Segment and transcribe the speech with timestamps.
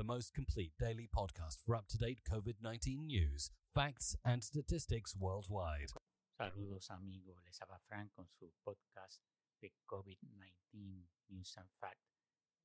[0.00, 5.14] the most complete daily podcast for up to date COVID 19 news, facts, and statistics
[5.14, 5.92] worldwide.
[6.40, 9.20] Saludos amigos, les habla Frank con su podcast
[9.60, 12.00] de COVID-19 News and Fact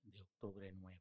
[0.05, 0.97] de octubre 9.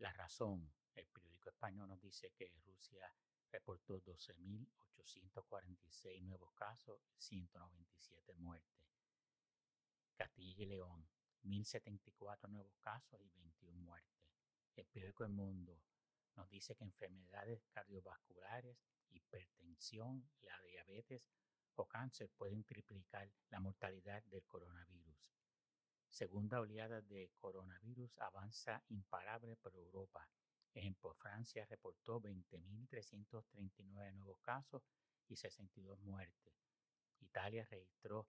[0.00, 3.08] La razón, el periódico español nos dice que Rusia
[3.52, 8.82] reportó 12.846 nuevos casos y 197 muertes.
[10.16, 11.06] Castilla y León,
[11.44, 14.33] 1.074 nuevos casos y 21 muertes.
[14.76, 15.80] El periódico El Mundo
[16.36, 18.76] nos dice que enfermedades cardiovasculares,
[19.10, 21.22] hipertensión, la diabetes
[21.76, 25.34] o cáncer pueden triplicar la mortalidad del coronavirus.
[26.08, 30.28] Segunda oleada de coronavirus avanza imparable por Europa.
[30.72, 34.82] Ejemplo, Francia reportó 20.339 nuevos casos
[35.28, 36.54] y 62 muertes.
[37.20, 38.28] Italia registró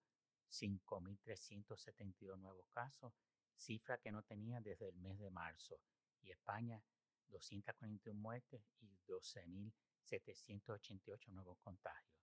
[0.49, 3.13] 5.372 nuevos casos,
[3.55, 5.79] cifra que no tenía desde el mes de marzo.
[6.25, 6.81] Y España,
[7.27, 12.19] 241 muertes y 12.788 nuevos contagios.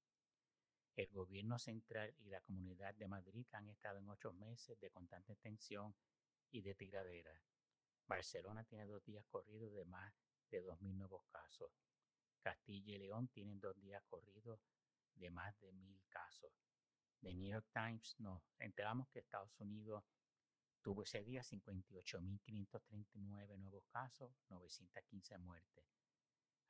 [0.97, 5.37] El gobierno central y la comunidad de Madrid han estado en ocho meses de constante
[5.37, 5.95] tensión
[6.51, 7.41] y de tiradera.
[8.07, 10.13] Barcelona tiene dos días corridos de más
[10.51, 11.71] de 2.000 nuevos casos.
[12.43, 14.59] Castilla y León tienen dos días corridos
[15.15, 16.53] de más de 1.000 casos.
[17.23, 20.03] The New York Times nos enteramos que Estados Unidos
[20.83, 25.85] tuvo ese día 58.539 nuevos casos, 915 muertes.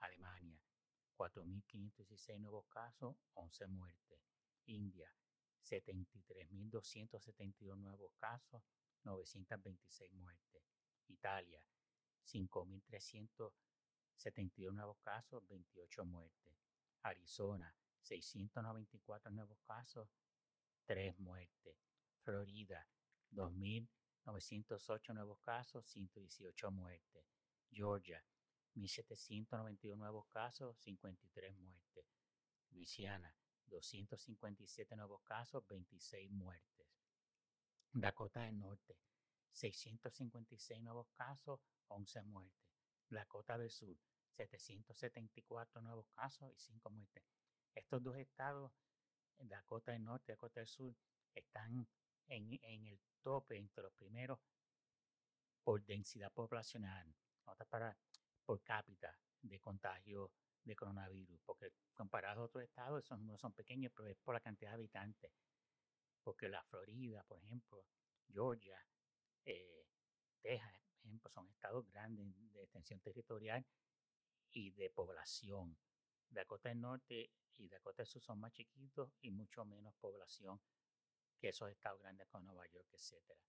[0.01, 0.63] Alemania,
[1.17, 4.21] 4.516 nuevos casos, 11 muertes.
[4.67, 5.11] India,
[5.65, 8.63] 73.272 nuevos casos,
[9.05, 10.63] 926 muertes.
[11.09, 11.67] Italia,
[12.27, 16.53] 5.372 nuevos casos, 28 muertes.
[17.03, 20.11] Arizona, 694 nuevos casos,
[20.85, 21.79] 3 muertes.
[22.23, 22.87] Florida,
[24.25, 27.25] 2.908 nuevos casos, 118 muertes.
[27.71, 28.25] Georgia,
[28.75, 32.07] 1.791 nuevos casos, 53 muertes.
[32.71, 33.35] Luisiana,
[33.67, 36.87] 257 nuevos casos, 26 muertes.
[37.93, 38.97] Dakota del Norte,
[39.53, 42.73] 656 nuevos casos, 11 muertes.
[43.09, 43.99] Dakota del Sur,
[44.37, 47.25] 774 nuevos casos y 5 muertes.
[47.75, 48.73] Estos dos estados,
[49.39, 50.97] Dakota del Norte y Dakota del Sur,
[51.35, 51.87] están
[52.29, 54.39] en, el tope entre los primeros
[55.63, 57.15] por densidad poblacional.
[57.47, 57.97] Nota para
[58.45, 60.31] por cápita de contagio
[60.65, 64.41] de coronavirus, porque comparado a otros estados, esos números son pequeños, pero es por la
[64.41, 65.33] cantidad de habitantes.
[66.23, 67.85] Porque la Florida, por ejemplo,
[68.29, 68.79] Georgia,
[69.45, 69.87] eh,
[70.41, 73.65] Texas, por ejemplo, son estados grandes de extensión territorial
[74.53, 75.77] y de población.
[76.31, 80.61] Dakota del Norte y Dakota del Sur son más chiquitos y mucho menos población
[81.43, 83.43] que esos estados grandes como Nueva York, etcétera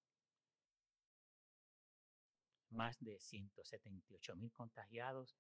[2.74, 5.38] más de 178 mil contagiados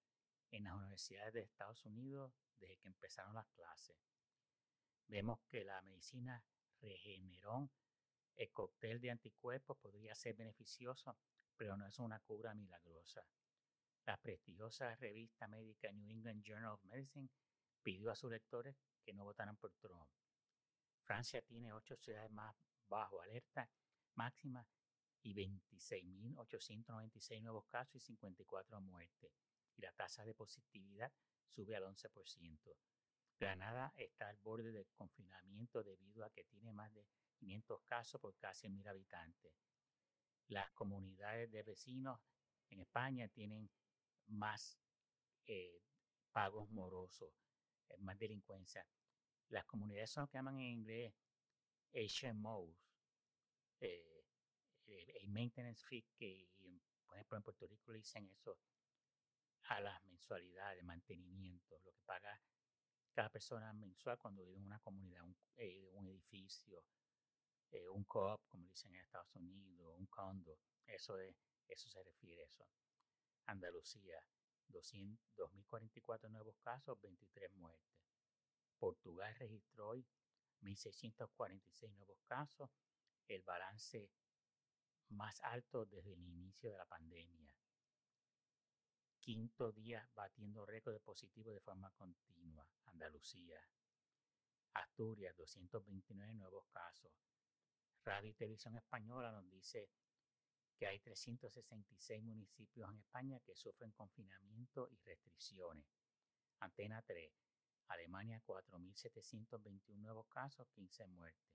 [0.51, 3.97] en las universidades de Estados Unidos desde que empezaron las clases.
[5.07, 6.43] Vemos que la medicina
[6.79, 7.71] Regeneron,
[8.35, 11.17] el cóctel de anticuerpos, podría ser beneficioso,
[11.57, 13.25] pero no es una cura milagrosa.
[14.05, 17.29] La prestigiosa revista médica New England Journal of Medicine
[17.81, 20.07] pidió a sus lectores que no votaran por Trump.
[21.03, 22.55] Francia tiene ocho ciudades más
[22.87, 23.69] bajo alerta
[24.15, 24.65] máxima
[25.21, 29.31] y 26.896 nuevos casos y 54 muertes.
[29.75, 31.11] Y la tasa de positividad
[31.47, 32.75] sube al 11%.
[33.39, 37.05] Granada está al borde del confinamiento debido a que tiene más de
[37.39, 39.51] 500 casos por casi 1.000 habitantes.
[40.47, 42.21] Las comunidades de vecinos
[42.69, 43.69] en España tienen
[44.27, 44.77] más
[45.45, 45.81] eh,
[46.31, 47.33] pagos morosos,
[47.89, 48.85] eh, más delincuencia.
[49.53, 51.13] Las comunidades son lo que llaman en inglés
[51.93, 52.75] HMOs,
[53.81, 54.25] eh,
[54.87, 56.49] el maintenance fee que,
[57.05, 58.57] por ejemplo, en Puerto Rico le dicen eso
[59.65, 62.41] a las mensualidades de mantenimiento, lo que paga
[63.11, 66.83] cada persona mensual cuando vive en una comunidad, un, eh, edificio,
[67.69, 71.35] eh, un co-op, como dicen en Estados Unidos, un condo, eso, es,
[71.67, 72.67] eso se refiere a eso.
[73.45, 74.19] Andalucía,
[74.67, 77.92] 2.044 nuevos casos, 23 muertes.
[78.83, 80.05] Portugal registró hoy
[80.61, 82.69] 1.646 nuevos casos.
[83.29, 84.11] El balance
[85.07, 87.55] más alto desde el inicio de la pandemia.
[89.21, 92.67] Quinto día batiendo récord de positivo de forma continua.
[92.87, 93.57] Andalucía.
[94.73, 97.13] Asturias, 229 nuevos casos.
[98.03, 99.87] Radio y Televisión Española nos dice
[100.75, 105.87] que hay 366 municipios en España que sufren confinamiento y restricciones.
[106.59, 107.52] Antena 3.
[107.87, 111.53] Alemania, 4.721 nuevos casos, 15 muertes.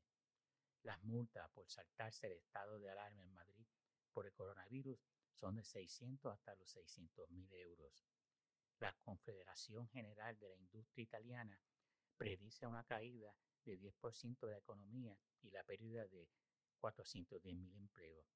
[0.82, 3.66] Las multas por saltarse el estado de alarma en Madrid
[4.12, 4.98] por el coronavirus
[5.32, 8.06] son de 600 hasta los 600 mil euros.
[8.80, 11.60] La Confederación General de la Industria Italiana
[12.16, 13.34] predice una caída
[13.64, 16.28] de 10% de la economía y la pérdida de
[16.80, 18.26] 410 mil empleos.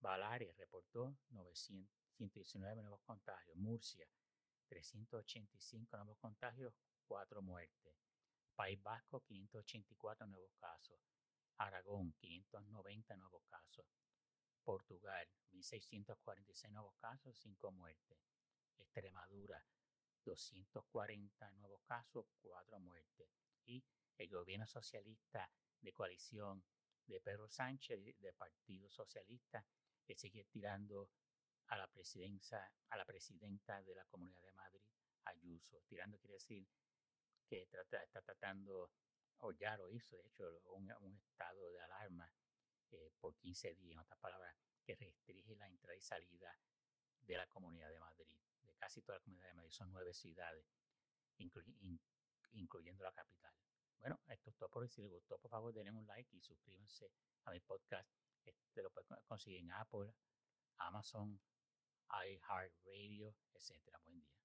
[0.00, 3.56] Baleares reportó 919 nuevos contagios.
[3.56, 4.08] Murcia,
[4.70, 6.72] 385 nuevos contagios,
[7.08, 7.94] 4 muertes.
[8.54, 11.00] País Vasco, 584 nuevos casos.
[11.56, 13.84] Aragón, 590 nuevos casos.
[14.64, 18.18] Portugal, 1.646 nuevos casos, 5 muertes.
[18.78, 19.60] Extremadura,
[20.24, 23.28] 240 nuevos casos, 4 muertes.
[23.66, 23.82] Y
[24.18, 25.50] el gobierno socialista
[25.80, 26.62] de coalición
[27.06, 29.66] de Pedro Sánchez, del Partido Socialista,
[30.06, 31.10] que sigue tirando
[31.70, 34.82] a la presidencia, a la presidenta de la Comunidad de Madrid,
[35.24, 35.80] Ayuso.
[35.86, 36.66] Tirando quiere decir
[37.48, 38.90] que está tratando,
[39.38, 42.32] o ya lo hizo, de hecho, un, un estado de alarma
[42.90, 46.58] eh, por 15 días, en otras palabras, que restringe la entrada y salida
[47.20, 49.70] de la Comunidad de Madrid, de casi toda la Comunidad de Madrid.
[49.70, 50.64] Son nueve ciudades,
[52.52, 53.54] incluyendo la capital.
[54.00, 54.88] Bueno, esto es todo por hoy.
[54.88, 57.12] Si les gustó, por favor, denle un like y suscríbanse
[57.44, 58.10] a mi podcast.
[58.44, 60.12] Este lo pueden conseguir en Apple,
[60.78, 61.38] Amazon,
[62.12, 63.72] iHeartRadio, etc.
[64.04, 64.39] Buen día.